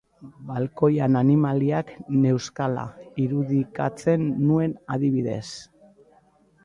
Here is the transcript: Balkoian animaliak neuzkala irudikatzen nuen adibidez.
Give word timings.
Balkoian 0.51 1.17
animaliak 1.19 1.91
neuzkala 2.23 2.85
irudikatzen 3.25 4.27
nuen 4.47 4.75
adibidez. 4.97 5.45